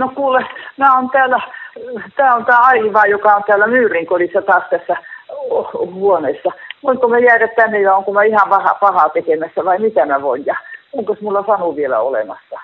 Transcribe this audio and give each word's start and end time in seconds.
No 0.00 0.08
kuule, 0.14 0.46
mä 0.76 0.98
on 0.98 1.10
täällä, 1.10 1.40
tää 2.16 2.34
on 2.34 2.44
tää 2.44 2.58
Aiva, 2.58 3.06
joka 3.06 3.32
on 3.32 3.44
täällä 3.46 3.66
Myyrin 3.66 4.06
kodissa 4.06 4.42
taas 4.42 4.64
tässä 4.70 4.96
huoneessa. 5.74 6.50
Voinko 6.82 7.08
mä 7.08 7.18
jäädä 7.18 7.48
tänne 7.48 7.80
ja 7.80 7.94
onko 7.94 8.12
mä 8.12 8.22
ihan 8.22 8.48
paha, 8.48 8.74
pahaa 8.74 9.08
tekemässä 9.08 9.64
vai 9.64 9.78
mitä 9.78 10.06
mä 10.06 10.22
voin 10.22 10.46
ja 10.46 10.56
onko 10.92 11.16
mulla 11.20 11.44
Sanu 11.46 11.76
vielä 11.76 12.00
olemassa? 12.00 12.60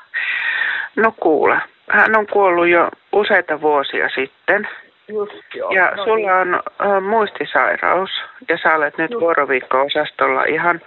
No 0.97 1.13
kuule, 1.21 1.61
hän 1.91 2.17
on 2.17 2.27
kuollut 2.33 2.69
jo 2.69 2.89
useita 3.13 3.61
vuosia 3.61 4.09
sitten. 4.09 4.69
Just 5.09 5.55
joo. 5.55 5.71
Ja 5.71 5.91
no 5.97 6.05
sulla 6.05 6.17
niin. 6.17 6.33
on 6.33 6.55
äh, 6.55 7.03
muistisairaus 7.03 8.11
ja 8.49 8.59
sä 8.63 8.75
olet 8.75 8.99
nyt 8.99 9.11
Just. 9.11 9.21
vuoroviikko-osastolla 9.23 10.45
ihan, 10.45 10.81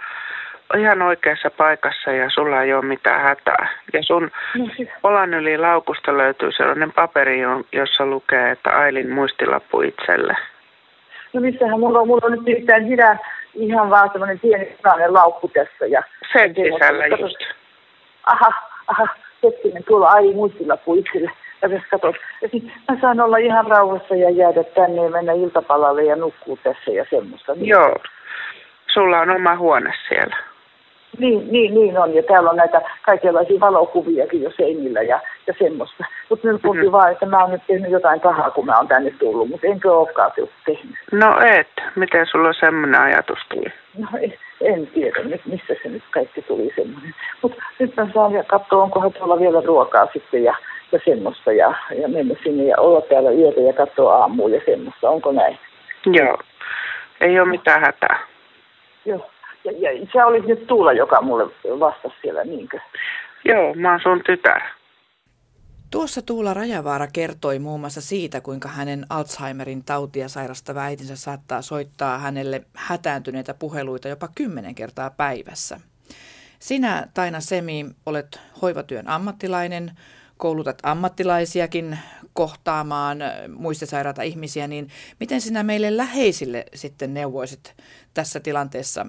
ihan 0.78 1.02
oikeassa 1.02 1.50
paikassa 1.50 2.10
ja 2.12 2.30
sulla 2.30 2.62
ei 2.62 2.74
ole 2.74 2.84
mitään 2.84 3.20
hätää. 3.20 3.68
Ja 3.92 4.02
sun 4.02 4.30
No, 4.58 4.66
siis, 4.76 4.88
olan 5.02 5.34
yli 5.34 5.58
laukusta 5.58 6.16
löytyy 6.18 6.52
sellainen 6.52 6.92
paperi, 6.92 7.40
jo- 7.40 7.62
jossa 7.72 8.06
lukee, 8.06 8.50
että 8.50 8.70
Ailin 8.78 9.10
muistilappu 9.10 9.80
itselle. 9.80 10.36
no 11.32 11.40
missähän 11.40 11.80
mulla 11.80 11.98
on, 12.00 12.06
mulla 12.06 12.26
on 12.26 12.32
nyt 12.32 12.42
nimittäin 12.44 12.92
ihan, 13.00 13.18
ihan 13.54 13.90
vaan 13.90 14.10
semmoinen 14.12 14.40
pieni 14.40 14.64
punainen 14.82 15.14
laukku 15.14 15.48
tässä 15.48 15.86
ja 15.86 16.02
Sen 16.32 16.54
sisällä 16.54 17.08
mutta- 17.08 17.24
just. 17.24 17.36
aha, 18.26 18.48
aha, 18.86 19.06
hetkinen, 19.42 19.84
tuolla 19.84 20.06
ai 20.08 20.32
muistilappu 20.34 20.94
itselle. 20.94 21.30
Ja 21.62 21.68
tässä 21.68 21.86
katot. 21.90 22.16
Ja 22.42 22.48
sit 22.48 22.64
mä 22.88 22.96
saan 23.00 23.20
olla 23.20 23.36
ihan 23.36 23.66
rauhassa 23.66 24.14
ja 24.16 24.30
jäädä 24.30 24.64
tänne 24.64 25.02
ja 25.04 25.10
mennä 25.10 25.32
iltapalalle 25.32 26.02
ja 26.04 26.16
nukkuu 26.16 26.58
tässä 26.62 26.90
ja 26.90 27.04
semmoista. 27.10 27.54
Niin, 27.54 27.66
Joo. 27.68 27.96
Sulla 28.92 29.20
on 29.20 29.30
oma 29.30 29.56
huone 29.56 29.92
siellä. 30.08 30.36
Niin, 31.18 31.52
niin, 31.52 31.74
niin 31.74 31.98
on. 31.98 32.14
Ja 32.14 32.22
täällä 32.22 32.50
on 32.50 32.56
näitä 32.56 32.80
kaikenlaisia 33.02 33.60
valokuviakin 33.60 34.42
jo 34.42 34.50
seinillä 34.56 35.02
ja, 35.02 35.20
ja 35.46 35.54
semmoista. 35.58 36.04
Mutta 36.28 36.48
nyt 36.48 36.62
tuntuu 36.62 36.84
Mhm. 36.84 36.92
vaan, 36.92 37.12
että 37.12 37.26
mä 37.26 37.42
oon 37.42 37.50
nyt 37.50 37.62
tehnyt 37.66 37.90
jotain 37.90 38.20
pahaa, 38.20 38.50
kun 38.50 38.66
mä 38.66 38.76
oon 38.76 38.88
tänne 38.88 39.10
tullut. 39.18 39.48
Mutta 39.48 39.66
enkö 39.66 39.92
olekaan 39.92 40.32
te- 40.36 40.48
tehnyt. 40.66 40.96
No 41.12 41.38
et. 41.46 41.68
Miten 41.96 42.26
sulla 42.26 42.52
semmoinen 42.52 43.00
ajatus 43.00 43.38
tuli? 43.48 43.66
No 43.98 44.08
en, 44.20 44.34
en 44.60 44.86
tiedä 44.86 45.20
nyt, 45.22 45.40
missä 45.46 45.74
se 45.82 45.88
nyt 45.88 46.02
kaikki 46.10 46.42
tuli 46.42 46.70
semmoinen. 46.76 47.14
Mutta 47.42 47.62
nyt 47.78 47.96
mä 47.96 48.08
saan 48.14 48.32
ja 48.32 48.44
katsoa, 48.44 48.82
onkohan 48.82 49.12
tuolla 49.12 49.38
vielä 49.40 49.60
ruokaa 49.64 50.06
sitten 50.12 50.44
ja, 50.44 50.54
ja 50.92 50.98
semmoista. 51.04 51.52
Ja, 51.52 51.74
ja 52.02 52.08
mennä 52.08 52.34
sinne 52.44 52.64
ja 52.64 52.76
olla 52.78 53.00
täällä 53.00 53.30
yötä 53.30 53.60
ja 53.60 53.72
katsoa 53.72 54.16
aamua 54.16 54.48
ja 54.48 54.60
semmoista. 54.66 55.10
Onko 55.10 55.32
näin? 55.32 55.58
Joo. 56.06 56.38
Ei 57.20 57.40
ole 57.40 57.48
mitään 57.48 57.80
hätää. 57.80 58.18
Joo. 59.04 59.30
Ja, 59.64 59.72
ja 59.72 60.06
sä 60.12 60.26
olit 60.26 60.46
nyt 60.46 60.66
Tuula, 60.66 60.92
joka 60.92 61.22
mulle 61.22 61.44
vastasi 61.80 62.14
siellä, 62.22 62.44
niinkö? 62.44 62.78
Joo, 63.44 63.74
mä 63.74 63.90
oon 63.90 64.00
sun 64.02 64.22
tytär. 64.26 64.60
Tuossa 65.90 66.22
Tuula 66.22 66.54
Rajavaara 66.54 67.06
kertoi 67.12 67.58
muun 67.58 67.80
muassa 67.80 68.00
siitä, 68.00 68.40
kuinka 68.40 68.68
hänen 68.68 69.06
Alzheimerin 69.10 69.84
tautia 69.84 70.28
sairastava 70.28 70.80
äitinsä 70.80 71.16
saattaa 71.16 71.62
soittaa 71.62 72.18
hänelle 72.18 72.62
hätääntyneitä 72.74 73.54
puheluita 73.54 74.08
jopa 74.08 74.28
kymmenen 74.34 74.74
kertaa 74.74 75.10
päivässä. 75.10 75.80
Sinä, 76.58 77.06
Taina 77.14 77.40
Semi, 77.40 77.86
olet 78.06 78.40
hoivatyön 78.62 79.08
ammattilainen, 79.08 79.90
koulutat 80.40 80.78
ammattilaisiakin 80.82 81.98
kohtaamaan 82.32 83.18
muistisairaita 83.56 84.22
ihmisiä, 84.22 84.66
niin 84.66 84.88
miten 85.20 85.40
sinä 85.40 85.62
meille 85.62 85.96
läheisille 85.96 86.64
sitten 86.74 87.14
neuvoisit 87.14 87.74
tässä 88.14 88.40
tilanteessa? 88.40 89.06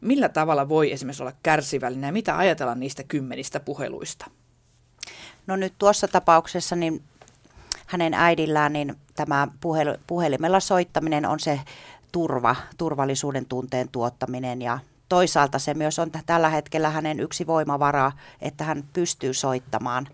Millä 0.00 0.28
tavalla 0.28 0.68
voi 0.68 0.92
esimerkiksi 0.92 1.22
olla 1.22 1.32
kärsivällinen 1.42 2.08
ja 2.08 2.12
mitä 2.12 2.38
ajatella 2.38 2.74
niistä 2.74 3.02
kymmenistä 3.02 3.60
puheluista? 3.60 4.30
No 5.46 5.56
nyt 5.56 5.74
tuossa 5.78 6.08
tapauksessa 6.08 6.76
niin 6.76 7.02
hänen 7.86 8.14
äidillään 8.14 8.72
niin 8.72 8.94
tämä 9.14 9.48
puhel, 9.60 9.96
puhelimella 10.06 10.60
soittaminen 10.60 11.26
on 11.26 11.40
se 11.40 11.60
turva, 12.12 12.56
turvallisuuden 12.78 13.46
tunteen 13.46 13.88
tuottaminen 13.88 14.62
ja 14.62 14.78
toisaalta 15.08 15.58
se 15.58 15.74
myös 15.74 15.98
on 15.98 16.10
tällä 16.26 16.48
hetkellä 16.48 16.90
hänen 16.90 17.20
yksi 17.20 17.46
voimavara, 17.46 18.12
että 18.40 18.64
hän 18.64 18.84
pystyy 18.92 19.34
soittamaan. 19.34 20.08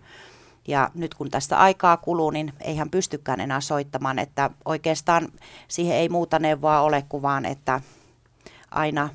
Ja 0.67 0.89
nyt 0.95 1.13
kun 1.13 1.29
tästä 1.29 1.57
aikaa 1.57 1.97
kuluu, 1.97 2.29
niin 2.29 2.53
ei 2.61 2.75
hän 2.75 2.89
pystykään 2.89 3.39
enää 3.39 3.61
soittamaan, 3.61 4.19
että 4.19 4.49
oikeastaan 4.65 5.27
siihen 5.67 5.95
ei 5.95 6.09
muuta 6.09 6.39
neuvoa 6.39 6.81
ole 6.81 7.05
kuin 7.09 7.21
vaan, 7.21 7.45
että 7.45 7.81
aina 8.71 9.09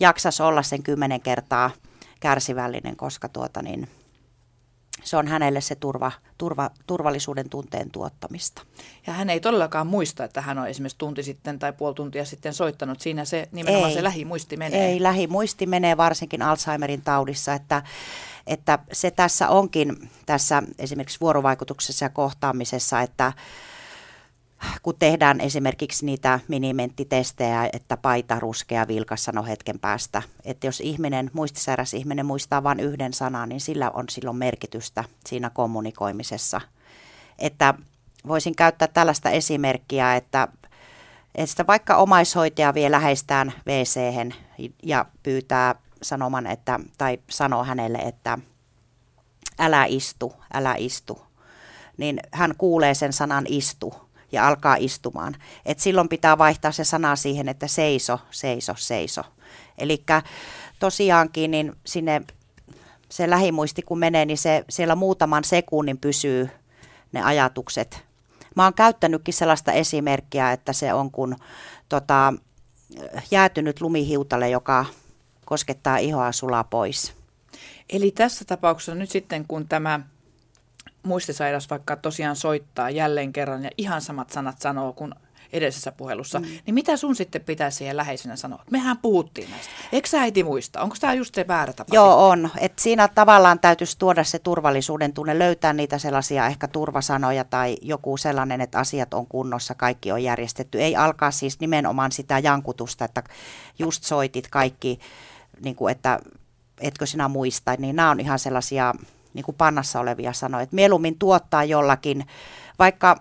jaksas 0.00 0.40
olla 0.40 0.62
sen 0.62 0.82
kymmenen 0.82 1.20
kertaa 1.20 1.70
kärsivällinen, 2.20 2.96
koska 2.96 3.28
tuota 3.28 3.62
niin, 3.62 3.88
se 5.04 5.16
on 5.16 5.28
hänelle 5.28 5.60
se 5.60 5.74
turva, 5.74 6.12
turva, 6.38 6.70
turvallisuuden 6.86 7.48
tunteen 7.48 7.90
tuottamista. 7.90 8.62
Ja 9.06 9.12
hän 9.12 9.30
ei 9.30 9.40
todellakaan 9.40 9.86
muista, 9.86 10.24
että 10.24 10.40
hän 10.40 10.58
on 10.58 10.68
esimerkiksi 10.68 10.98
tunti 10.98 11.22
sitten 11.22 11.58
tai 11.58 11.72
puoli 11.72 11.94
tuntia 11.94 12.24
sitten 12.24 12.54
soittanut. 12.54 13.00
Siinä 13.00 13.24
se 13.24 13.48
nimenomaan 13.52 13.90
Ei. 13.90 13.94
se 13.94 14.02
lähimuisti 14.02 14.56
menee. 14.56 14.86
Ei, 14.86 15.02
lähimuisti 15.02 15.66
menee 15.66 15.96
varsinkin 15.96 16.42
Alzheimerin 16.42 17.02
taudissa, 17.02 17.54
että, 17.54 17.82
että 18.46 18.78
se 18.92 19.10
tässä 19.10 19.48
onkin 19.48 20.10
tässä 20.26 20.62
esimerkiksi 20.78 21.20
vuorovaikutuksessa 21.20 22.04
ja 22.04 22.08
kohtaamisessa, 22.08 23.00
että 23.00 23.32
kun 24.82 24.94
tehdään 24.98 25.40
esimerkiksi 25.40 26.06
niitä 26.06 26.40
minimenttitestejä, 26.48 27.70
että 27.72 27.96
paita, 27.96 28.40
ruskea, 28.40 28.88
vilkas 28.88 29.24
sano 29.24 29.42
hetken 29.42 29.78
päästä, 29.78 30.22
että 30.44 30.66
jos 30.66 30.80
ihminen, 30.80 31.30
muistisairas 31.32 31.94
ihminen 31.94 32.26
muistaa 32.26 32.62
vain 32.62 32.80
yhden 32.80 33.12
sanan, 33.12 33.48
niin 33.48 33.60
sillä 33.60 33.90
on 33.90 34.04
silloin 34.10 34.36
merkitystä 34.36 35.04
siinä 35.26 35.50
kommunikoimisessa. 35.50 36.60
Että 37.38 37.74
voisin 38.28 38.56
käyttää 38.56 38.88
tällaista 38.88 39.30
esimerkkiä, 39.30 40.16
että, 40.16 40.48
että 41.34 41.66
vaikka 41.66 41.96
omaishoitaja 41.96 42.74
vie 42.74 42.90
läheistään 42.90 43.52
wc 43.66 44.00
ja 44.82 45.06
pyytää 45.22 45.74
sanoman, 46.02 46.46
että, 46.46 46.80
tai 46.98 47.18
sanoo 47.30 47.64
hänelle, 47.64 47.98
että 47.98 48.38
älä 49.58 49.84
istu, 49.88 50.32
älä 50.54 50.74
istu, 50.78 51.22
niin 51.96 52.20
hän 52.32 52.54
kuulee 52.58 52.94
sen 52.94 53.12
sanan 53.12 53.44
istu 53.48 54.11
ja 54.32 54.48
alkaa 54.48 54.76
istumaan. 54.76 55.36
Et 55.66 55.80
silloin 55.80 56.08
pitää 56.08 56.38
vaihtaa 56.38 56.72
se 56.72 56.84
sana 56.84 57.16
siihen, 57.16 57.48
että 57.48 57.66
seiso, 57.66 58.18
seiso, 58.30 58.74
seiso. 58.76 59.22
Eli 59.78 60.04
tosiaankin 60.78 61.50
niin 61.50 61.72
sinne 61.86 62.22
se 63.08 63.30
lähimuisti 63.30 63.82
kun 63.82 63.98
menee, 63.98 64.24
niin 64.24 64.38
se 64.38 64.64
siellä 64.70 64.94
muutaman 64.94 65.44
sekunnin 65.44 65.98
pysyy 65.98 66.50
ne 67.12 67.22
ajatukset. 67.22 68.04
Mä 68.56 68.64
oon 68.64 68.74
käyttänytkin 68.74 69.34
sellaista 69.34 69.72
esimerkkiä, 69.72 70.52
että 70.52 70.72
se 70.72 70.94
on 70.94 71.10
kun 71.10 71.36
tota, 71.88 72.34
jäätynyt 73.30 73.80
lumihiutale, 73.80 74.50
joka 74.50 74.84
koskettaa 75.44 75.96
ihoa 75.96 76.32
sulaa 76.32 76.64
pois. 76.64 77.12
Eli 77.90 78.10
tässä 78.10 78.44
tapauksessa 78.44 78.94
nyt 78.94 79.10
sitten, 79.10 79.44
kun 79.48 79.68
tämä 79.68 80.00
muistisairas 81.02 81.70
vaikka 81.70 81.96
tosiaan 81.96 82.36
soittaa 82.36 82.90
jälleen 82.90 83.32
kerran 83.32 83.64
ja 83.64 83.70
ihan 83.78 84.00
samat 84.00 84.30
sanat 84.30 84.60
sanoo 84.60 84.92
kuin 84.92 85.14
edellisessä 85.52 85.92
puhelussa, 85.92 86.40
mm. 86.40 86.46
niin 86.66 86.74
mitä 86.74 86.96
sun 86.96 87.16
sitten 87.16 87.42
pitäisi 87.42 87.78
siihen 87.78 87.96
läheisenä 87.96 88.36
sanoa? 88.36 88.64
Mehän 88.70 88.98
puhuttiin 88.98 89.50
näistä. 89.50 89.72
Eikö 89.92 90.08
sä 90.08 90.20
äiti 90.20 90.44
muista? 90.44 90.80
Onko 90.80 90.96
tämä 91.00 91.14
just 91.14 91.34
se 91.34 91.48
väärä 91.48 91.72
tapa? 91.72 91.94
Joo, 91.94 92.28
on. 92.28 92.50
Et 92.60 92.78
siinä 92.78 93.08
tavallaan 93.08 93.58
täytyisi 93.58 93.98
tuoda 93.98 94.24
se 94.24 94.38
turvallisuuden 94.38 95.12
tunne, 95.12 95.38
löytää 95.38 95.72
niitä 95.72 95.98
sellaisia 95.98 96.46
ehkä 96.46 96.68
turvasanoja 96.68 97.44
tai 97.44 97.76
joku 97.82 98.16
sellainen, 98.16 98.60
että 98.60 98.78
asiat 98.78 99.14
on 99.14 99.26
kunnossa, 99.26 99.74
kaikki 99.74 100.12
on 100.12 100.22
järjestetty. 100.22 100.82
Ei 100.82 100.96
alkaa 100.96 101.30
siis 101.30 101.60
nimenomaan 101.60 102.12
sitä 102.12 102.38
jankutusta, 102.38 103.04
että 103.04 103.22
just 103.78 104.04
soitit 104.04 104.48
kaikki, 104.48 105.00
niin 105.64 105.76
kuin, 105.76 105.92
että 105.92 106.18
etkö 106.80 107.06
sinä 107.06 107.28
muista, 107.28 107.74
niin 107.78 107.96
nämä 107.96 108.10
on 108.10 108.20
ihan 108.20 108.38
sellaisia 108.38 108.94
niin 109.34 109.44
kuin 109.44 109.56
pannassa 109.56 110.00
olevia 110.00 110.32
sanoja. 110.32 110.62
Et 110.62 110.72
mieluummin 110.72 111.18
tuottaa 111.18 111.64
jollakin, 111.64 112.26
vaikka 112.78 113.20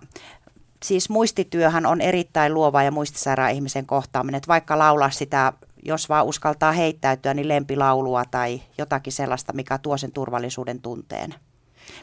siis 0.84 1.10
muistityöhän 1.10 1.86
on 1.86 2.02
erittäin 2.02 2.54
luova 2.54 2.84
ja 2.84 2.92
muistisairaan 2.92 3.52
ihmisen 3.52 3.86
kohtaaminen, 3.86 4.38
että 4.38 4.48
vaikka 4.48 4.80
laulaa 4.80 5.12
sitä, 5.12 5.54
jos 5.84 6.10
vaan 6.10 6.26
uskaltaa 6.26 6.72
heittäytyä, 6.72 7.34
niin 7.34 7.48
lempilaulua 7.48 8.26
tai 8.26 8.62
jotakin 8.78 9.14
sellaista, 9.14 9.54
mikä 9.54 9.78
tuo 9.78 9.98
sen 9.98 10.12
turvallisuuden 10.12 10.82
tunteen. 10.82 11.36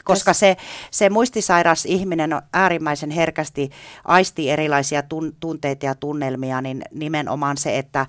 Koska 0.03 0.33
se, 0.33 0.57
se 0.91 1.09
muistisairas 1.09 1.85
ihminen 1.85 2.33
on 2.33 2.41
äärimmäisen 2.53 3.09
herkästi 3.09 3.69
aistii 4.05 4.49
erilaisia 4.49 5.03
tun, 5.03 5.35
tunteita 5.39 5.85
ja 5.85 5.95
tunnelmia, 5.95 6.61
niin 6.61 6.81
nimenomaan 6.91 7.57
se, 7.57 7.77
että 7.77 8.05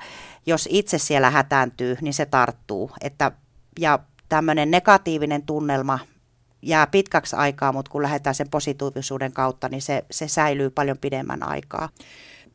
jos 0.47 0.69
itse 0.73 0.99
siellä 0.99 1.31
hätääntyy, 1.31 1.97
niin 2.01 2.15
se 2.15 2.27
tarttuu. 2.27 2.91
Että, 3.01 3.33
ja 3.79 3.99
tämmöinen 4.31 4.71
negatiivinen 4.71 5.43
tunnelma 5.43 5.99
jää 6.63 6.87
pitkäksi 6.87 7.37
aikaa, 7.37 7.73
mutta 7.73 7.91
kun 7.91 8.03
lähdetään 8.03 8.35
sen 8.35 8.51
positiivisuuden 8.51 9.33
kautta, 9.33 9.69
niin 9.69 9.83
se, 9.83 10.05
se 10.11 10.29
säilyy 10.29 10.71
paljon 10.71 10.99
pidemmän 10.99 11.43
aikaa. 11.43 11.89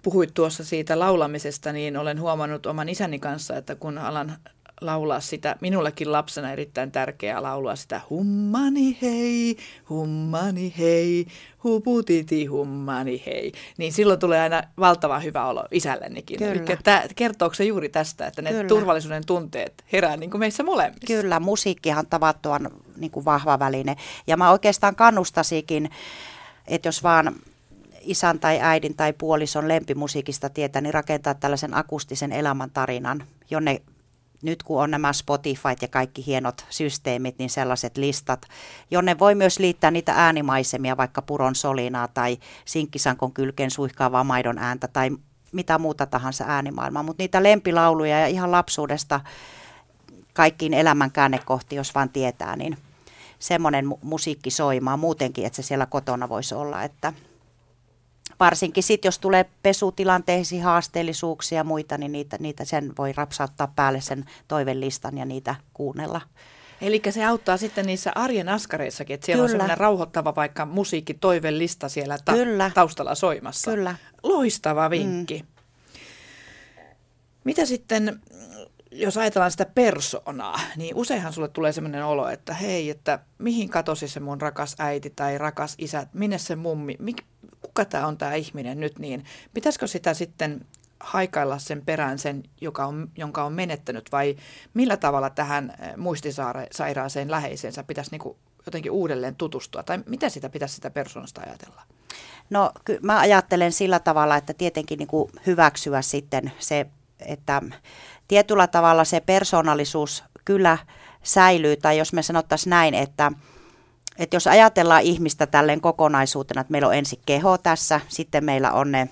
Puhuit 0.03 0.33
tuossa 0.33 0.63
siitä 0.63 0.99
laulamisesta, 0.99 1.71
niin 1.71 1.97
olen 1.97 2.21
huomannut 2.21 2.65
oman 2.65 2.89
isäni 2.89 3.19
kanssa, 3.19 3.57
että 3.57 3.75
kun 3.75 3.97
alan 3.97 4.33
laulaa 4.81 5.19
sitä, 5.19 5.55
minullekin 5.61 6.11
lapsena 6.11 6.51
erittäin 6.51 6.91
tärkeää 6.91 7.43
laulua 7.43 7.75
sitä 7.75 8.01
hummani 8.09 8.97
hei, 9.01 9.57
hummani 9.89 10.73
hei, 10.77 11.27
huputiti 11.63 12.45
hummani 12.45 13.23
hei. 13.25 13.51
Niin 13.77 13.93
silloin 13.93 14.19
tulee 14.19 14.41
aina 14.41 14.63
valtavan 14.79 15.23
hyvä 15.23 15.45
olo 15.45 15.63
isällenikin. 15.71 16.37
Kyllä. 16.37 16.51
Eli 16.51 16.77
tämä, 16.83 17.03
kertooko 17.15 17.55
se 17.55 17.63
juuri 17.63 17.89
tästä, 17.89 18.27
että 18.27 18.41
ne 18.41 18.49
Kyllä. 18.49 18.67
turvallisuuden 18.67 19.25
tunteet 19.25 19.83
herää 19.91 20.17
niin 20.17 20.31
kuin 20.31 20.39
meissä 20.39 20.63
molemmissa? 20.63 21.07
Kyllä, 21.07 21.39
musiikkihan 21.39 21.99
on 21.99 22.09
tavattoman 22.09 22.69
niin 22.97 23.11
kuin 23.11 23.25
vahva 23.25 23.59
väline. 23.59 23.95
Ja 24.27 24.37
mä 24.37 24.51
oikeastaan 24.51 24.95
kannustasikin, 24.95 25.89
että 26.67 26.87
jos 26.87 27.03
vaan 27.03 27.35
isän 28.01 28.39
tai 28.39 28.59
äidin 28.61 28.95
tai 28.95 29.13
puolison 29.13 29.67
lempimusiikista 29.67 30.49
tietää, 30.49 30.81
niin 30.81 30.93
rakentaa 30.93 31.33
tällaisen 31.33 31.73
akustisen 31.73 32.31
elämäntarinan, 32.31 33.23
jonne 33.49 33.81
nyt 34.41 34.63
kun 34.63 34.81
on 34.81 34.91
nämä 34.91 35.13
Spotify 35.13 35.69
ja 35.81 35.87
kaikki 35.87 36.25
hienot 36.25 36.65
systeemit, 36.69 37.37
niin 37.37 37.49
sellaiset 37.49 37.97
listat, 37.97 38.47
jonne 38.91 39.19
voi 39.19 39.35
myös 39.35 39.59
liittää 39.59 39.91
niitä 39.91 40.13
äänimaisemia, 40.15 40.97
vaikka 40.97 41.21
puron 41.21 41.55
solinaa 41.55 42.07
tai 42.07 42.37
sinkkisankon 42.65 43.33
kylkeen 43.33 43.71
suihkaavaa 43.71 44.23
maidon 44.23 44.57
ääntä 44.57 44.87
tai 44.87 45.09
mitä 45.51 45.77
muuta 45.77 46.05
tahansa 46.05 46.45
äänimaailmaa. 46.47 47.03
Mutta 47.03 47.23
niitä 47.23 47.43
lempilauluja 47.43 48.19
ja 48.19 48.27
ihan 48.27 48.51
lapsuudesta 48.51 49.21
kaikkiin 50.33 50.73
elämän 50.73 51.11
käännekohti, 51.11 51.75
jos 51.75 51.95
vaan 51.95 52.09
tietää, 52.09 52.55
niin 52.55 52.77
semmoinen 53.39 53.85
musiikki 54.01 54.51
soimaa 54.51 54.97
muutenkin, 54.97 55.45
että 55.45 55.55
se 55.55 55.61
siellä 55.61 55.85
kotona 55.85 56.29
voisi 56.29 56.55
olla, 56.55 56.83
että– 56.83 57.13
varsinkin 58.39 58.83
sitten, 58.83 59.07
jos 59.07 59.19
tulee 59.19 59.45
pesutilanteisiin 59.63 60.63
haasteellisuuksia 60.63 61.55
ja 61.55 61.63
muita, 61.63 61.97
niin 61.97 62.11
niitä, 62.11 62.37
niitä 62.39 62.65
sen 62.65 62.93
voi 62.97 63.13
rapsauttaa 63.13 63.73
päälle 63.75 64.01
sen 64.01 64.25
toivelistan 64.47 65.17
ja 65.17 65.25
niitä 65.25 65.55
kuunnella. 65.73 66.21
Eli 66.81 67.01
se 67.09 67.25
auttaa 67.25 67.57
sitten 67.57 67.85
niissä 67.85 68.11
arjen 68.15 68.49
askareissakin, 68.49 69.13
että 69.13 69.25
siellä 69.25 69.39
Kyllä. 69.39 69.45
on 69.45 69.49
sellainen 69.51 69.77
rauhoittava 69.77 70.35
vaikka 70.35 70.65
musiikki 70.65 71.13
toivelista 71.13 71.89
siellä 71.89 72.17
ta- 72.25 72.33
Kyllä. 72.33 72.71
taustalla 72.73 73.15
soimassa. 73.15 73.71
Kyllä. 73.71 73.95
Loistava 74.23 74.89
vinkki. 74.89 75.39
Mm. 75.39 75.47
Mitä 77.43 77.65
sitten, 77.65 78.21
jos 78.91 79.17
ajatellaan 79.17 79.51
sitä 79.51 79.65
persoonaa, 79.65 80.59
niin 80.75 80.95
useinhan 80.95 81.33
sulle 81.33 81.47
tulee 81.47 81.71
sellainen 81.71 82.05
olo, 82.05 82.29
että 82.29 82.53
hei, 82.53 82.89
että 82.89 83.19
mihin 83.37 83.69
katosi 83.69 84.07
se 84.07 84.19
mun 84.19 84.41
rakas 84.41 84.75
äiti 84.79 85.13
tai 85.15 85.37
rakas 85.37 85.75
isä, 85.77 86.07
minne 86.13 86.37
se 86.37 86.55
mummi, 86.55 86.95
mik, 86.99 87.23
kuka 87.65 87.85
tämä 87.85 88.07
on 88.07 88.17
tämä 88.17 88.33
ihminen 88.33 88.79
nyt, 88.79 88.99
niin 88.99 89.25
pitäisikö 89.53 89.87
sitä 89.87 90.13
sitten 90.13 90.65
haikailla 90.99 91.59
sen 91.59 91.81
perään 91.85 92.19
sen, 92.19 92.43
joka 92.61 92.85
on, 92.85 93.09
jonka 93.17 93.43
on 93.43 93.53
menettänyt, 93.53 94.11
vai 94.11 94.35
millä 94.73 94.97
tavalla 94.97 95.29
tähän 95.29 95.73
eh, 95.79 95.97
muistisairaaseen 95.97 97.31
läheisensä 97.31 97.83
pitäisi 97.83 98.11
niin 98.11 98.19
kuin 98.19 98.37
jotenkin 98.65 98.91
uudelleen 98.91 99.35
tutustua, 99.35 99.83
tai 99.83 99.99
miten 100.05 100.31
sitä 100.31 100.49
pitäisi 100.49 100.75
sitä 100.75 100.89
persoonasta 100.89 101.41
ajatella? 101.41 101.81
No 102.49 102.71
ky- 102.85 102.99
mä 103.01 103.19
ajattelen 103.19 103.71
sillä 103.71 103.99
tavalla, 103.99 104.37
että 104.37 104.53
tietenkin 104.53 104.97
niin 104.99 105.07
kuin 105.07 105.31
hyväksyä 105.45 106.01
sitten 106.01 106.51
se, 106.59 106.85
että 107.19 107.61
tietyllä 108.27 108.67
tavalla 108.67 109.03
se 109.03 109.19
persoonallisuus 109.19 110.23
kyllä 110.45 110.77
säilyy, 111.23 111.77
tai 111.77 111.97
jos 111.97 112.13
me 112.13 112.23
sanottaisiin 112.23 112.69
näin, 112.69 112.93
että– 112.93 113.31
että 114.19 114.35
jos 114.35 114.47
ajatellaan 114.47 115.01
ihmistä 115.01 115.47
tälleen 115.47 115.81
kokonaisuutena, 115.81 116.61
että 116.61 116.71
meillä 116.71 116.87
on 116.87 116.95
ensin 116.95 117.19
keho 117.25 117.57
tässä, 117.57 118.01
sitten 118.07 118.43
meillä 118.43 118.71
on 118.71 118.91
ne, 118.91 119.09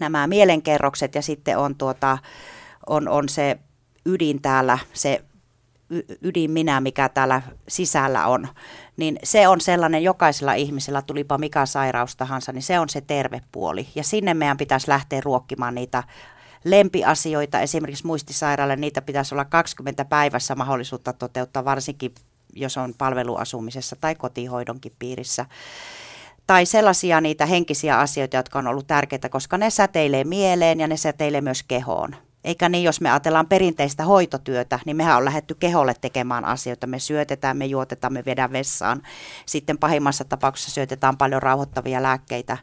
nämä 0.00 0.26
mielenkerrokset 0.26 1.14
ja 1.14 1.22
sitten 1.22 1.58
on, 1.58 1.74
tuota, 1.74 2.18
on, 2.86 3.08
on 3.08 3.28
se 3.28 3.58
ydin 4.06 4.42
täällä, 4.42 4.78
se 4.92 5.24
ydin 6.22 6.50
minä, 6.50 6.80
mikä 6.80 7.08
täällä 7.08 7.42
sisällä 7.68 8.26
on, 8.26 8.48
niin 8.96 9.18
se 9.24 9.48
on 9.48 9.60
sellainen 9.60 10.02
jokaisella 10.02 10.54
ihmisellä, 10.54 11.02
tulipa 11.02 11.38
mikä 11.38 11.66
sairaus 11.66 12.16
tahansa, 12.16 12.52
niin 12.52 12.62
se 12.62 12.78
on 12.78 12.88
se 12.88 13.00
terve 13.00 13.40
puoli. 13.52 13.88
Ja 13.94 14.04
sinne 14.04 14.34
meidän 14.34 14.56
pitäisi 14.56 14.88
lähteä 14.88 15.20
ruokkimaan 15.20 15.74
niitä 15.74 16.02
lempiasioita, 16.64 17.60
esimerkiksi 17.60 18.06
muistisairaalle, 18.06 18.76
niitä 18.76 19.02
pitäisi 19.02 19.34
olla 19.34 19.44
20 19.44 20.04
päivässä 20.04 20.54
mahdollisuutta 20.54 21.12
toteuttaa, 21.12 21.64
varsinkin 21.64 22.14
jos 22.52 22.76
on 22.76 22.94
palveluasumisessa 22.98 23.96
tai 23.96 24.14
kotihoidonkin 24.14 24.92
piirissä. 24.98 25.46
Tai 26.46 26.66
sellaisia 26.66 27.20
niitä 27.20 27.46
henkisiä 27.46 27.98
asioita, 27.98 28.36
jotka 28.36 28.58
on 28.58 28.66
ollut 28.66 28.86
tärkeitä, 28.86 29.28
koska 29.28 29.58
ne 29.58 29.70
säteilee 29.70 30.24
mieleen 30.24 30.80
ja 30.80 30.86
ne 30.86 30.96
säteilee 30.96 31.40
myös 31.40 31.62
kehoon. 31.62 32.16
Eikä 32.44 32.68
niin, 32.68 32.84
jos 32.84 33.00
me 33.00 33.10
ajatellaan 33.10 33.46
perinteistä 33.46 34.04
hoitotyötä, 34.04 34.78
niin 34.86 34.96
mehän 34.96 35.16
on 35.16 35.24
lähetty 35.24 35.54
keholle 35.54 35.94
tekemään 36.00 36.44
asioita. 36.44 36.86
Me 36.86 36.98
syötetään, 36.98 37.56
me 37.56 37.66
juotetaan, 37.66 38.12
me 38.12 38.24
vedään 38.26 38.52
vessaan. 38.52 39.02
Sitten 39.46 39.78
pahimmassa 39.78 40.24
tapauksessa 40.24 40.70
syötetään 40.70 41.16
paljon 41.16 41.42
rauhoittavia 41.42 42.02
lääkkeitä, 42.02 42.58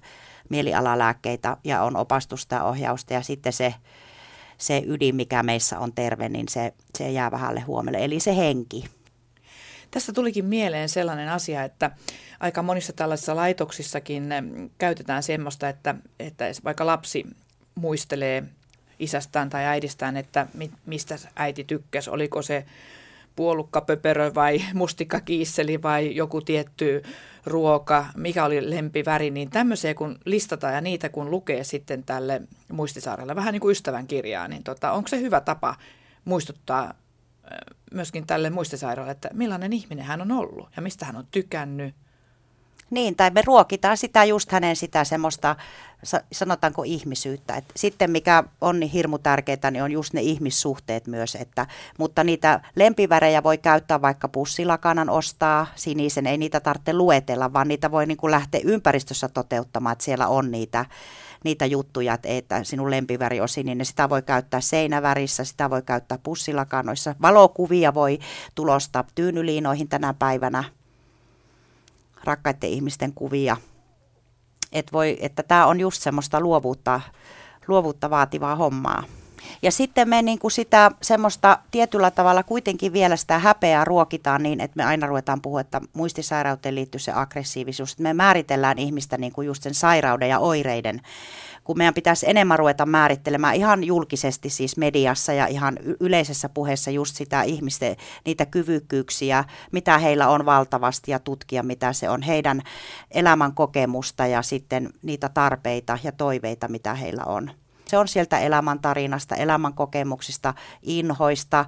mielialalääkkeitä 0.50 1.58
ja 1.64 1.84
on 1.84 1.96
opastusta 1.96 2.56
ja 2.56 2.64
ohjausta. 2.64 3.14
Ja 3.14 3.22
sitten 3.22 3.54
se, 3.54 3.74
se 4.58 4.84
ydin, 4.86 5.16
mikä 5.16 5.44
meissä 5.44 5.80
on 5.80 5.94
terve, 5.94 6.30
niin 6.30 6.50
se, 6.50 6.74
se 6.98 7.12
jää 7.12 7.32
vähälle 7.32 7.60
huomelle. 7.60 8.06
Eli 8.06 8.20
se 8.20 8.38
henki. 8.38 8.86
Tästä 9.92 10.14
tulikin 10.14 10.46
mieleen 10.46 10.90
sellainen 10.90 11.30
asia, 11.30 11.64
että 11.64 11.92
aika 12.40 12.62
monissa 12.64 12.94
tällaisissa 12.94 13.36
laitoksissakin 13.36 14.34
käytetään 14.78 15.24
semmoista, 15.24 15.70
että, 15.70 15.96
että 16.20 16.46
vaikka 16.64 16.86
lapsi 16.86 17.28
muistelee 17.76 18.44
isästään 19.00 19.50
tai 19.50 19.66
äidistään, 19.66 20.18
että 20.18 20.48
mi, 20.54 20.72
mistä 20.86 21.16
äiti 21.36 21.64
tykkäsi, 21.64 22.10
oliko 22.10 22.42
se 22.42 22.66
puolukkapöperö 23.36 24.32
vai 24.36 24.62
mustikkakiisseli 24.74 25.82
vai 25.82 26.16
joku 26.16 26.42
tietty 26.42 27.04
ruoka, 27.46 28.06
mikä 28.16 28.46
oli 28.46 28.70
lempiväri, 28.70 29.30
niin 29.30 29.50
tämmöisiä 29.50 29.94
kun 29.94 30.20
listataan 30.26 30.74
ja 30.74 30.82
niitä 30.82 31.10
kun 31.10 31.32
lukee 31.32 31.64
sitten 31.64 32.04
tälle 32.04 32.42
muistisaarelle, 32.72 33.36
vähän 33.36 33.54
niin 33.54 33.62
kuin 33.62 33.72
ystävän 33.72 34.08
kirjaa, 34.08 34.48
niin 34.48 34.64
tota, 34.64 34.92
onko 34.92 35.08
se 35.08 35.20
hyvä 35.20 35.42
tapa 35.42 35.76
muistuttaa 36.26 36.94
myöskin 37.92 38.28
tälle 38.28 38.50
muistisairaalle, 38.50 39.12
että 39.12 39.30
millainen 39.34 39.74
ihminen 39.74 40.06
hän 40.06 40.22
on 40.22 40.32
ollut 40.32 40.70
ja 40.76 40.82
mistä 40.82 41.06
hän 41.06 41.16
on 41.16 41.28
tykännyt. 41.32 41.96
Niin, 42.90 43.16
tai 43.16 43.30
me 43.30 43.42
ruokitaan 43.46 43.98
sitä 43.98 44.24
just 44.24 44.52
hänen 44.52 44.76
sitä 44.76 45.04
semmoista, 45.04 45.56
sanotaanko 46.32 46.84
ihmisyyttä. 46.84 47.56
Et 47.56 47.66
sitten 47.76 48.12
mikä 48.12 48.44
on 48.62 48.80
niin 48.80 48.92
hirmu 48.92 49.18
tärkeää, 49.18 49.72
niin 49.72 49.84
on 49.84 49.92
just 49.92 50.14
ne 50.14 50.22
ihmissuhteet 50.22 51.08
myös. 51.08 51.36
Että, 51.36 51.68
mutta 51.98 52.24
niitä 52.24 52.62
lempivärejä 52.76 53.44
voi 53.44 53.58
käyttää 53.58 54.02
vaikka 54.02 54.28
pussilakanan 54.28 55.10
ostaa, 55.10 55.68
sinisen, 55.76 56.28
ei 56.28 56.38
niitä 56.38 56.60
tarvitse 56.60 56.94
luetella, 56.94 57.54
vaan 57.54 57.68
niitä 57.68 57.92
voi 57.92 58.06
niin 58.06 58.18
kuin 58.18 58.32
lähteä 58.32 58.62
ympäristössä 58.64 59.30
toteuttamaan, 59.30 59.94
että 59.94 60.06
siellä 60.06 60.28
on 60.28 60.52
niitä 60.52 60.86
niitä 61.44 61.66
juttuja, 61.66 62.18
että 62.24 62.64
sinun 62.64 62.92
lempiväri 62.92 63.42
on 63.42 63.50
sininen. 63.50 63.86
Sitä 63.86 64.10
voi 64.10 64.22
käyttää 64.22 64.62
seinävärissä, 64.62 65.44
sitä 65.44 65.70
voi 65.70 65.82
käyttää 65.82 66.18
pussilakanoissa. 66.24 67.16
Valokuvia 67.22 67.94
voi 67.94 68.20
tulostaa 68.56 69.04
tyynyliinoihin 69.16 69.88
tänä 69.88 70.14
päivänä. 70.14 70.64
Rakkaiden 72.24 72.70
ihmisten 72.70 73.14
kuvia. 73.14 73.58
Et 74.72 74.94
voi, 74.94 75.18
että 75.20 75.44
tämä 75.44 75.66
on 75.66 75.80
just 75.80 76.02
semmoista 76.02 76.40
luovuutta, 76.40 77.02
luovuutta 77.68 78.10
vaativaa 78.10 78.56
hommaa. 78.56 79.04
Ja 79.62 79.72
sitten 79.72 80.10
me 80.10 80.22
niin 80.22 80.40
kuin 80.40 80.52
sitä 80.52 80.92
semmoista 81.02 81.60
tietyllä 81.72 82.12
tavalla 82.12 82.44
kuitenkin 82.44 82.94
vielä 82.94 83.16
sitä 83.16 83.40
häpeää 83.40 83.86
ruokitaan 83.86 84.44
niin, 84.44 84.62
että 84.62 84.78
me 84.78 84.84
aina 84.84 85.08
ruvetaan 85.08 85.42
puhua, 85.42 85.62
että 85.62 85.82
muistisairauteen 85.94 86.76
liittyy 86.76 87.00
se 87.00 87.12
aggressiivisuus. 87.16 88.00
Me 88.00 88.14
määritellään 88.14 88.80
ihmistä 88.80 89.18
niin 89.18 89.32
kuin 89.34 89.48
just 89.48 89.64
sen 89.64 89.74
sairauden 89.74 90.30
ja 90.30 90.40
oireiden 90.40 91.02
kun 91.70 91.78
meidän 91.78 91.94
pitäisi 91.94 92.30
enemmän 92.30 92.60
ruveta 92.60 92.86
määrittelemään 92.86 93.56
ihan 93.56 93.84
julkisesti 93.84 94.50
siis 94.50 94.78
mediassa 94.78 95.34
ja 95.34 95.48
ihan 95.48 95.78
yleisessä 96.00 96.50
puheessa 96.50 96.92
just 96.92 97.16
sitä 97.16 97.42
ihmisten, 97.42 97.96
niitä 98.26 98.46
kyvykkyyksiä, 98.46 99.44
mitä 99.72 99.98
heillä 99.98 100.28
on 100.28 100.46
valtavasti 100.46 101.12
ja 101.12 101.20
tutkia, 101.20 101.64
mitä 101.64 101.94
se 101.94 102.10
on 102.10 102.22
heidän 102.22 102.62
elämän 103.12 103.54
kokemusta 103.54 104.28
ja 104.28 104.42
sitten 104.42 104.90
niitä 105.02 105.30
tarpeita 105.30 105.98
ja 106.04 106.12
toiveita, 106.12 106.68
mitä 106.68 106.94
heillä 106.94 107.24
on. 107.26 107.52
Se 107.90 107.98
on 107.98 108.08
sieltä 108.08 108.40
elämäntarinasta, 108.40 109.36
elämänkokemuksista, 109.36 110.54
inhoista, 110.84 111.66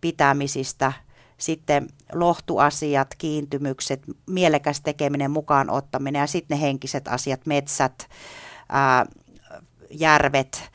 pitämisistä, 0.00 0.92
sitten 1.38 1.88
lohtuasiat, 2.12 3.14
kiintymykset, 3.18 4.02
mielekäs 4.26 4.80
tekeminen, 4.80 5.30
mukaan 5.30 5.70
ottaminen 5.70 6.20
ja 6.20 6.26
sitten 6.26 6.58
ne 6.58 6.62
henkiset 6.62 7.08
asiat, 7.08 7.46
metsät, 7.46 8.08
ää, 8.68 9.06
järvet, 9.90 10.70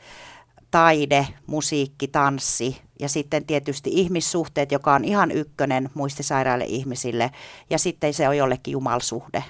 taide, 0.70 1.26
musiikki, 1.46 2.08
tanssi 2.08 2.80
ja 3.00 3.08
sitten 3.08 3.46
tietysti 3.46 3.90
ihmissuhteet, 3.92 4.72
joka 4.72 4.94
on 4.94 5.04
ihan 5.04 5.30
ykkönen 5.30 5.90
muistisairaille 5.94 6.64
ihmisille 6.64 7.30
ja 7.70 7.78
sitten 7.78 8.14
se 8.14 8.28
on 8.28 8.36
jollekin 8.36 8.72
jumalsuhde. 8.72 9.44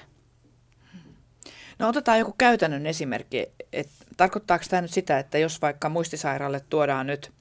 No 1.79 1.87
otetaan 1.87 2.19
joku 2.19 2.35
käytännön 2.37 2.85
esimerkki. 2.85 3.47
Et, 3.73 3.89
tarkoittaako 4.17 4.65
tämä 4.69 4.81
nyt 4.81 4.91
sitä, 4.91 5.19
että 5.19 5.37
jos 5.37 5.61
vaikka 5.61 5.89
muistisairaalle 5.89 6.59
tuodaan 6.69 7.07
nyt 7.07 7.31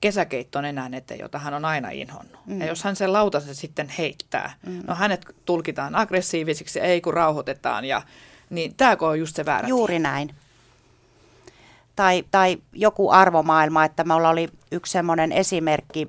kesäkeitton 0.00 0.64
enää 0.64 0.90
eteen, 0.92 1.20
jota 1.20 1.38
hän 1.38 1.54
on 1.54 1.64
aina 1.64 1.90
inhonnut. 1.90 2.46
Mm. 2.46 2.60
Ja 2.60 2.66
jos 2.66 2.84
hän 2.84 2.96
sen 2.96 3.12
lautasen 3.12 3.54
sitten 3.54 3.88
heittää, 3.88 4.52
mm. 4.66 4.82
no 4.86 4.94
hänet 4.94 5.26
tulkitaan 5.44 5.94
aggressiivisiksi, 5.94 6.80
ei 6.80 7.00
kun 7.00 7.14
rauhoitetaan, 7.14 7.84
ja, 7.84 8.02
niin 8.50 8.74
tämäkö 8.76 9.06
on 9.06 9.18
just 9.18 9.36
se 9.36 9.44
väärä 9.44 9.68
Juuri 9.68 9.92
tie? 9.92 9.98
näin. 9.98 10.34
Tai, 11.96 12.24
tai 12.30 12.58
joku 12.72 13.10
arvomaailma, 13.10 13.84
että 13.84 14.04
me 14.04 14.14
oli 14.14 14.48
yksi 14.72 14.92
semmoinen 14.92 15.32
esimerkki, 15.32 16.08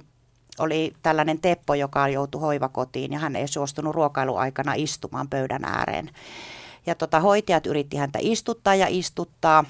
oli 0.60 0.94
tällainen 1.02 1.40
Teppo, 1.42 1.74
joka 1.74 2.08
joutui 2.08 2.42
hoivakotiin 2.42 3.14
ja 3.14 3.20
hän 3.20 3.36
ei 3.36 3.48
suostunut 3.48 3.96
ruokailuaikana 3.96 4.74
istumaan 4.76 5.30
pöydän 5.30 5.66
ääreen. 5.66 6.10
Ja 6.86 6.96
tota, 6.96 7.20
hoitajat 7.20 7.66
yritti 7.66 7.98
häntä 7.98 8.20
istuttaa 8.22 8.76
ja 8.76 8.88
istuttaa. 8.90 9.66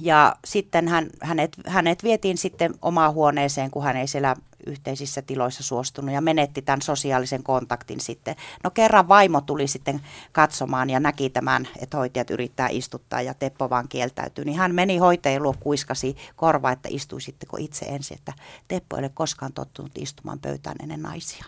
Ja 0.00 0.36
sitten 0.44 0.88
hän, 0.88 1.10
hänet, 1.20 1.56
hänet 1.66 2.04
vietiin 2.04 2.38
sitten 2.38 2.74
omaan 2.82 3.14
huoneeseen, 3.14 3.70
kun 3.70 3.84
hän 3.84 3.96
ei 3.96 4.06
siellä 4.06 4.36
yhteisissä 4.66 5.22
tiloissa 5.22 5.62
suostunut 5.62 6.14
ja 6.14 6.20
menetti 6.20 6.62
tämän 6.62 6.82
sosiaalisen 6.82 7.42
kontaktin 7.42 8.00
sitten. 8.00 8.36
No 8.64 8.70
kerran 8.70 9.08
vaimo 9.08 9.40
tuli 9.40 9.66
sitten 9.66 10.00
katsomaan 10.32 10.90
ja 10.90 11.00
näki 11.00 11.30
tämän, 11.30 11.68
että 11.78 11.96
hoitajat 11.96 12.30
yrittää 12.30 12.68
istuttaa 12.70 13.22
ja 13.22 13.34
Teppo 13.34 13.70
vaan 13.70 13.88
kieltäytyy. 13.88 14.44
Niin 14.44 14.58
hän 14.58 14.74
meni 14.74 14.98
hoitajien 14.98 15.42
luo 15.42 15.54
kuiskasi 15.60 16.16
korva, 16.36 16.72
että 16.72 16.88
istuisitteko 16.92 17.56
itse 17.60 17.86
ensin, 17.86 18.18
että 18.18 18.32
Teppo 18.68 18.96
ei 18.96 19.00
ole 19.00 19.10
koskaan 19.14 19.52
tottunut 19.52 19.92
istumaan 19.98 20.38
pöytään 20.38 20.76
ennen 20.82 21.02
naisia. 21.02 21.44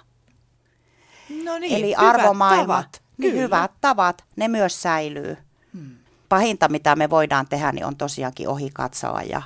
No 1.44 1.58
niin, 1.58 1.76
Eli 1.76 1.94
arvomaailmat, 1.94 3.02
niin 3.22 3.42
hyvät 3.42 3.70
tavat, 3.80 4.24
ne 4.36 4.48
myös 4.48 4.82
säilyy. 4.82 5.36
Hmm. 5.74 5.96
Pahinta, 6.28 6.68
mitä 6.68 6.96
me 6.96 7.10
voidaan 7.10 7.46
tehdä, 7.46 7.72
niin 7.72 7.84
on 7.84 7.96
tosiaankin 7.96 8.48
ohi 8.48 8.70
katsoa 8.74 9.22
ja 9.22 9.42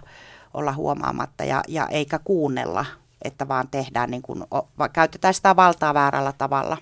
olla 0.54 0.72
huomaamatta 0.72 1.44
ja, 1.44 1.62
ja 1.68 1.88
eikä 1.88 2.18
kuunnella 2.18 2.86
että 3.22 3.48
vaan 3.48 3.68
tehdään 3.68 4.10
niin 4.10 4.22
kuin, 4.22 4.44
käytetään 4.92 5.34
sitä 5.34 5.56
valtaa 5.56 5.94
väärällä 5.94 6.32
tavalla. 6.38 6.76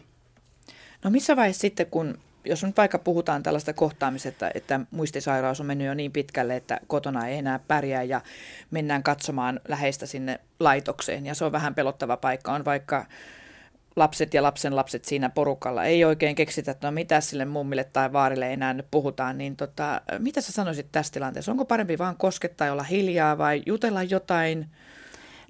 No 1.04 1.10
missä 1.10 1.36
vaiheessa 1.36 1.60
sitten, 1.60 1.86
kun 1.86 2.18
jos 2.44 2.64
nyt 2.64 2.76
vaikka 2.76 2.98
puhutaan 2.98 3.42
tällaista 3.42 3.72
kohtaamisesta, 3.72 4.50
että 4.54 4.80
muistisairaus 4.90 5.60
on 5.60 5.66
mennyt 5.66 5.86
jo 5.86 5.94
niin 5.94 6.12
pitkälle, 6.12 6.56
että 6.56 6.80
kotona 6.86 7.26
ei 7.26 7.38
enää 7.38 7.58
pärjää 7.58 8.02
ja 8.02 8.20
mennään 8.70 9.02
katsomaan 9.02 9.60
läheistä 9.68 10.06
sinne 10.06 10.40
laitokseen 10.60 11.26
ja 11.26 11.34
se 11.34 11.44
on 11.44 11.52
vähän 11.52 11.74
pelottava 11.74 12.16
paikka, 12.16 12.52
on 12.52 12.64
vaikka 12.64 13.06
lapset 13.96 14.34
ja 14.34 14.42
lapsen 14.42 14.76
lapset 14.76 15.04
siinä 15.04 15.30
porukalla. 15.30 15.84
Ei 15.84 16.04
oikein 16.04 16.36
keksitä, 16.36 16.70
että 16.70 16.86
no 16.86 16.92
mitä 16.92 17.20
sille 17.20 17.44
mummille 17.44 17.84
tai 17.84 18.12
vaarille 18.12 18.52
enää 18.52 18.74
nyt 18.74 18.86
puhutaan, 18.90 19.38
niin 19.38 19.56
tota, 19.56 20.00
mitä 20.18 20.40
sä 20.40 20.52
sanoisit 20.52 20.92
tässä 20.92 21.12
tilanteessa? 21.12 21.52
Onko 21.52 21.64
parempi 21.64 21.98
vaan 21.98 22.16
koskettaa 22.16 22.66
ja 22.66 22.72
olla 22.72 22.82
hiljaa 22.82 23.38
vai 23.38 23.62
jutella 23.66 24.02
jotain? 24.02 24.66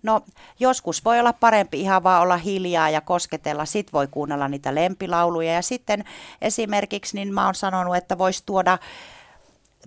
No 0.02 0.20
joskus 0.60 1.04
voi 1.04 1.20
olla 1.20 1.32
parempi 1.32 1.80
ihan 1.80 2.02
vaan 2.02 2.22
olla 2.22 2.36
hiljaa 2.36 2.90
ja 2.90 3.00
kosketella, 3.00 3.64
sit 3.64 3.92
voi 3.92 4.08
kuunnella 4.08 4.48
niitä 4.48 4.74
lempilauluja 4.74 5.52
ja 5.52 5.62
sitten 5.62 6.04
esimerkiksi 6.42 7.16
niin 7.16 7.34
mä 7.34 7.44
oon 7.44 7.54
sanonut, 7.54 7.96
että 7.96 8.18
voisi 8.18 8.42
tuoda 8.46 8.78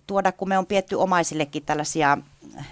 tuoda, 0.08 0.32
kun 0.32 0.50
me 0.50 0.58
on 0.58 0.66
pietty 0.66 0.96
omaisillekin 0.96 1.66
tällaisia 1.66 2.18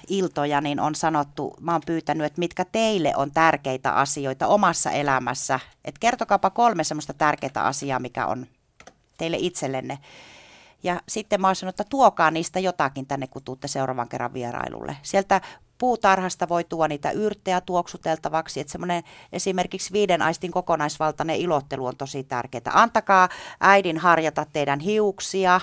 iltoja, 0.08 0.62
niin 0.62 0.80
on 0.80 0.96
sanottu, 0.96 1.56
mä 1.60 1.72
oon 1.72 1.82
pyytänyt, 1.86 2.26
että 2.26 2.40
mitkä 2.40 2.66
teille 2.66 3.14
on 3.16 3.32
tärkeitä 3.32 3.92
asioita 3.92 4.48
omassa 4.48 4.92
elämässä. 4.92 5.60
Että 5.86 6.00
kertokaapa 6.00 6.50
kolme 6.50 6.84
semmoista 6.84 7.14
tärkeää 7.14 7.52
asiaa, 7.56 8.00
mikä 8.00 8.28
on 8.28 8.48
teille 9.18 9.38
itsellenne. 9.40 10.00
Ja 10.84 11.02
sitten 11.10 11.42
mä 11.42 11.48
oon 11.48 11.56
sanonut, 11.56 11.80
että 11.80 11.90
tuokaa 11.90 12.32
niistä 12.32 12.60
jotakin 12.60 13.06
tänne, 13.06 13.28
kun 13.28 13.44
tuutte 13.44 13.68
seuraavan 13.68 14.10
kerran 14.10 14.34
vierailulle. 14.34 14.98
Sieltä 15.02 15.42
puutarhasta 15.78 16.50
voi 16.50 16.64
tuoda 16.64 16.88
niitä 16.88 17.12
yrttejä 17.12 17.62
tuoksuteltavaksi, 17.62 18.60
että 18.60 18.72
semmoinen 18.72 19.04
esimerkiksi 19.32 19.94
viiden 19.94 20.22
aistin 20.22 20.52
kokonaisvaltainen 20.52 21.36
ilottelu 21.36 21.86
on 21.86 21.98
tosi 21.98 22.24
tärkeää. 22.24 22.72
Antakaa 22.74 23.30
äidin 23.60 23.98
harjata 23.98 24.46
teidän 24.54 24.80
hiuksia, 24.80 25.62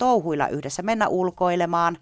touhuilla 0.00 0.48
yhdessä, 0.48 0.82
mennä 0.82 1.08
ulkoilemaan. 1.08 1.98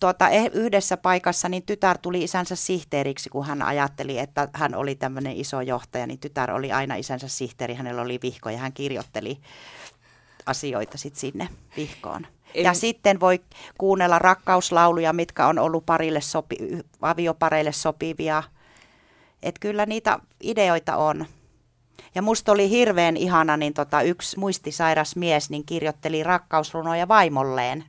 Tuota, 0.00 0.28
eh, 0.28 0.50
yhdessä 0.52 0.96
paikassa 0.96 1.48
niin 1.48 1.62
tytär 1.62 1.98
tuli 1.98 2.24
isänsä 2.24 2.56
sihteeriksi, 2.56 3.30
kun 3.30 3.46
hän 3.46 3.62
ajatteli, 3.62 4.18
että 4.18 4.48
hän 4.52 4.74
oli 4.74 4.94
tämmöinen 4.94 5.36
iso 5.36 5.60
johtaja, 5.60 6.06
niin 6.06 6.18
tytär 6.18 6.50
oli 6.50 6.72
aina 6.72 6.94
isänsä 6.94 7.28
sihteeri, 7.28 7.74
hänellä 7.74 8.02
oli 8.02 8.18
vihko 8.22 8.50
ja 8.50 8.58
hän 8.58 8.72
kirjoitteli 8.72 9.38
asioita 10.46 10.98
sitten 10.98 11.20
sinne 11.20 11.48
vihkoon. 11.76 12.26
En... 12.54 12.64
Ja 12.64 12.74
sitten 12.74 13.20
voi 13.20 13.40
kuunnella 13.78 14.18
rakkauslauluja, 14.18 15.12
mitkä 15.12 15.46
on 15.46 15.58
ollut 15.58 15.86
parille 15.86 16.20
sopi, 16.20 16.56
aviopareille 17.02 17.72
sopivia. 17.72 18.42
Että 19.42 19.60
kyllä 19.60 19.86
niitä 19.86 20.18
ideoita 20.42 20.96
on. 20.96 21.26
Ja 22.16 22.22
musta 22.22 22.52
oli 22.52 22.70
hirveän 22.70 23.16
ihana, 23.16 23.56
niin 23.56 23.74
tota, 23.74 24.02
yksi 24.02 24.38
muistisairas 24.38 25.16
mies 25.16 25.50
niin 25.50 25.66
kirjoitteli 25.66 26.22
rakkausrunoja 26.22 27.08
vaimolleen. 27.08 27.84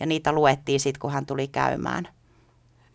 Ja 0.00 0.06
niitä 0.06 0.32
luettiin 0.32 0.80
sitten, 0.80 1.00
kun 1.00 1.12
hän 1.12 1.26
tuli 1.26 1.48
käymään. 1.48 2.08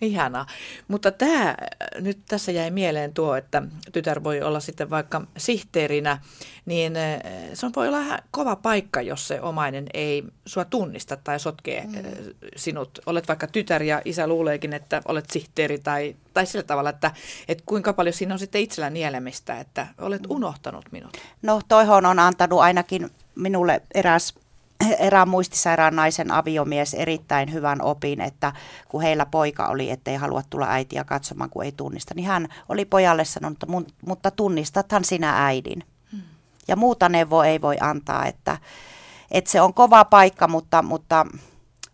Ihanaa. 0.03 0.45
Mutta 0.88 1.12
tämä, 1.12 1.55
nyt 2.00 2.19
tässä 2.27 2.51
jäi 2.51 2.72
mieleen 2.72 3.13
tuo, 3.13 3.36
että 3.36 3.63
tytär 3.91 4.24
voi 4.24 4.41
olla 4.41 4.60
sitten 4.60 4.89
vaikka 4.89 5.22
sihteerinä, 5.38 6.17
niin 6.65 6.95
eh, 6.95 7.22
se 7.53 7.65
on 7.65 7.72
voi 7.75 7.88
olla 7.88 8.00
ihan 8.00 8.19
kova 8.31 8.55
paikka, 8.55 9.01
jos 9.01 9.27
se 9.27 9.41
omainen 9.41 9.86
ei 9.93 10.24
sua 10.45 10.65
tunnista 10.65 11.17
tai 11.17 11.39
sotkee 11.39 11.83
mm. 11.88 11.95
Eh, 11.95 12.03
sinut. 12.55 13.00
Olet 13.05 13.27
vaikka 13.27 13.48
tytär 13.48 13.83
ja 13.83 14.01
isä 14.05 14.27
luuleekin, 14.27 14.74
että 14.74 15.01
olet 15.05 15.29
sihteeri 15.29 15.79
tai, 15.79 16.15
tai 16.33 16.45
sillä 16.45 16.63
tavalla, 16.63 16.89
että, 16.89 17.12
että 17.48 17.63
kuinka 17.65 17.93
paljon 17.93 18.13
siinä 18.13 18.33
on 18.33 18.39
sitten 18.39 18.62
itsellä 18.62 18.89
nielemistä, 18.89 19.60
että 19.60 19.88
olet 19.98 20.22
mm. 20.22 20.36
unohtanut 20.36 20.86
minut. 20.91 21.17
No 21.41 21.62
toihon 21.67 22.05
on 22.05 22.19
antanut 22.19 22.60
ainakin 22.60 23.10
minulle 23.36 23.81
eräs 23.93 24.33
erään 25.00 25.30
muistisairaan 25.30 25.96
naisen 25.96 26.32
aviomies 26.32 26.94
erittäin 26.94 27.54
hyvän 27.54 27.82
opin, 27.82 28.22
että 28.22 28.54
kun 28.90 29.02
heillä 29.02 29.25
poika 29.25 29.68
oli, 29.68 29.90
ettei 29.90 30.16
halua 30.16 30.42
tulla 30.50 30.68
äitiä 30.70 31.04
katsomaan, 31.04 31.50
kun 31.50 31.63
ei 31.63 31.72
tunnista, 31.72 32.13
niin 32.16 32.28
hän 32.28 32.48
oli 32.70 32.86
pojalle 32.86 33.25
sanonut, 33.25 33.63
mutta 34.06 34.32
tunnistathan 34.32 35.04
sinä 35.04 35.46
äidin. 35.46 35.84
Hmm. 36.12 36.22
Ja 36.68 36.75
muuta 36.75 37.10
neuvo 37.10 37.44
ei 37.44 37.62
voi 37.62 37.78
antaa, 37.82 38.25
että, 38.25 38.58
että 39.32 39.52
se 39.52 39.62
on 39.62 39.74
kova 39.74 40.06
paikka, 40.06 40.48
mutta, 40.48 40.82
mutta, 40.82 41.25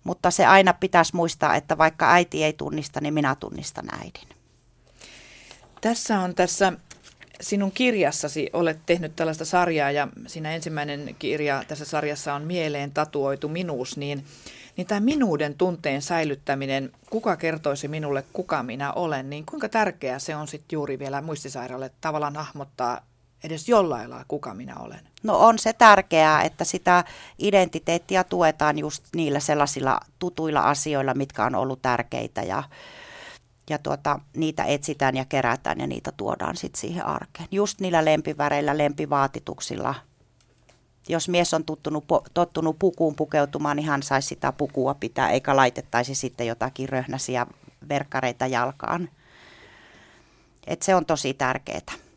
mutta 0.03 0.31
se 0.31 0.46
aina 0.46 0.74
pitäisi 0.74 1.15
muistaa, 1.15 1.55
että 1.55 1.77
vaikka 1.77 2.12
äiti 2.12 2.43
ei 2.43 2.53
tunnista, 2.53 3.01
niin 3.01 3.13
minä 3.13 3.36
tunnistan 3.36 3.86
äidin. 3.93 4.29
Tässä 5.81 6.19
on 6.19 6.36
tässä 6.36 6.74
sinun 7.41 7.72
kirjassasi 7.72 8.50
olet 8.53 8.79
tehnyt 8.86 9.15
tällaista 9.15 9.46
sarjaa 9.46 9.91
ja 9.91 10.08
siinä 10.27 10.55
ensimmäinen 10.55 11.15
kirja 11.19 11.63
tässä 11.67 11.86
sarjassa 11.86 12.34
on 12.34 12.43
Mieleen 12.43 12.91
tatuoitu 12.91 13.50
minuus, 13.50 13.98
niin, 13.98 14.25
niin 14.77 14.88
tämä 14.88 15.00
minuuden 15.00 15.55
tunteen 15.55 16.01
säilyttäminen, 16.01 16.91
kuka 17.10 17.38
kertoisi 17.38 17.88
minulle, 17.88 18.24
kuka 18.34 18.63
minä 18.63 18.93
olen, 18.93 19.29
niin 19.29 19.46
kuinka 19.46 19.69
tärkeää 19.69 20.19
se 20.19 20.36
on 20.36 20.48
sitten 20.48 20.77
juuri 20.77 21.00
vielä 21.00 21.22
muistisairaalle 21.22 21.91
tavallaan 22.01 22.36
hahmottaa 22.36 23.01
edes 23.43 23.69
jollain 23.69 24.10
lailla, 24.10 24.25
kuka 24.27 24.53
minä 24.53 24.75
olen? 24.75 25.00
No 25.24 25.38
on 25.38 25.60
se 25.60 25.74
tärkeää, 25.74 26.43
että 26.43 26.63
sitä 26.63 27.03
identiteettiä 27.39 28.24
tuetaan 28.24 28.79
just 28.79 29.03
niillä 29.15 29.39
sellaisilla 29.39 30.00
tutuilla 30.19 30.62
asioilla, 30.62 31.13
mitkä 31.13 31.46
on 31.46 31.55
ollut 31.55 31.81
tärkeitä 31.81 32.43
ja 32.43 32.63
ja 33.69 33.77
tuota, 33.77 34.19
niitä 34.35 34.63
etsitään 34.63 35.15
ja 35.17 35.25
kerätään 35.25 35.79
ja 35.79 35.88
niitä 35.88 36.11
tuodaan 36.11 36.55
sitten 36.57 36.81
siihen 36.81 37.05
arkeen. 37.05 37.47
Just 37.51 37.79
niillä 37.81 38.05
lempiväreillä, 38.05 38.77
lempivaatituksilla. 38.77 39.95
Jos 41.09 41.29
mies 41.29 41.53
on 41.53 41.65
tuttunut, 41.65 42.05
tottunut 42.33 42.79
pukuun 42.79 43.15
pukeutumaan, 43.15 43.77
niin 43.77 43.88
hän 43.88 44.03
saisi 44.03 44.27
sitä 44.27 44.51
pukua 44.51 44.93
pitää, 44.93 45.29
eikä 45.29 45.55
laitettaisi 45.55 46.15
sitten 46.15 46.47
jotakin 46.47 46.89
röhnäsiä 46.89 47.47
verkkareita 47.89 48.47
jalkaan. 48.47 49.09
Et 50.67 50.81
se 50.81 50.95
on 50.95 51.05
tosi 51.05 51.33
tärkeää. 51.33 52.08